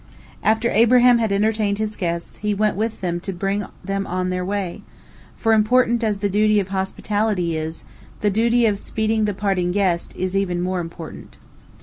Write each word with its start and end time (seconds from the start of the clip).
After 0.41 0.71
Abraham 0.71 1.19
had 1.19 1.31
entertained 1.31 1.77
his 1.77 1.95
guests, 1.95 2.37
he 2.37 2.55
went 2.55 2.75
with 2.75 3.01
them 3.01 3.19
to 3.19 3.31
bring 3.31 3.65
them 3.85 4.07
on 4.07 4.29
their 4.29 4.43
way, 4.43 4.81
for, 5.35 5.53
important 5.53 6.03
as 6.03 6.17
the 6.17 6.27
duty 6.27 6.59
of 6.59 6.69
hospitality 6.69 7.55
is, 7.55 7.83
the 8.21 8.31
duty 8.31 8.65
of 8.65 8.79
speeding 8.79 9.25
the 9.25 9.35
parting 9.35 9.71
guest 9.71 10.15
is 10.15 10.35
even 10.35 10.59
more 10.59 10.79
important. 10.79 11.37